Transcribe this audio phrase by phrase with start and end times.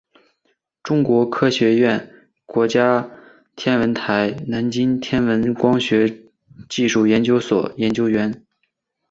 [0.81, 2.09] 中国科学院
[2.47, 3.07] 国家
[3.55, 6.23] 天文台南京天文光学
[6.67, 8.43] 技术研究所研究员。